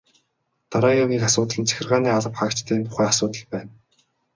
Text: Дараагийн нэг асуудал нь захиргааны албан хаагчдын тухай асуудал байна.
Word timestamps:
Дараагийн 0.71 1.11
нэг 1.11 1.21
асуудал 1.29 1.59
нь 1.61 1.67
захиргааны 1.69 2.09
албан 2.13 2.37
хаагчдын 2.39 2.85
тухай 2.85 3.07
асуудал 3.11 3.43
байна. 3.53 3.71